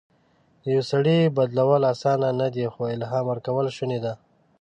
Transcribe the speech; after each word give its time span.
د 0.63 0.63
یو 0.75 0.83
سړي 0.91 1.19
بدلول 1.37 1.83
اسانه 1.93 2.29
نه 2.41 2.47
دي، 2.55 2.65
خو 2.73 2.81
الهام 2.95 3.25
ورکول 3.31 3.67
شونی 3.75 3.99
ده. 4.03 4.13